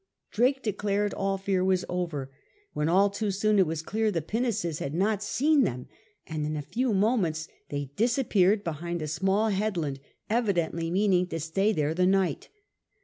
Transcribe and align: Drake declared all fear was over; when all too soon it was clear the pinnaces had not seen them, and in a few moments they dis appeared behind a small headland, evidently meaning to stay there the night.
Drake 0.31 0.63
declared 0.63 1.13
all 1.13 1.37
fear 1.37 1.63
was 1.63 1.85
over; 1.87 2.31
when 2.73 2.89
all 2.89 3.11
too 3.11 3.29
soon 3.29 3.59
it 3.59 3.67
was 3.67 3.83
clear 3.83 4.09
the 4.09 4.23
pinnaces 4.23 4.79
had 4.79 4.95
not 4.95 5.21
seen 5.21 5.61
them, 5.61 5.85
and 6.25 6.43
in 6.43 6.57
a 6.57 6.63
few 6.63 6.91
moments 6.91 7.47
they 7.69 7.91
dis 7.97 8.17
appeared 8.17 8.63
behind 8.63 9.03
a 9.03 9.07
small 9.07 9.49
headland, 9.49 9.99
evidently 10.27 10.89
meaning 10.89 11.27
to 11.27 11.39
stay 11.39 11.71
there 11.71 11.93
the 11.93 12.07
night. 12.07 12.49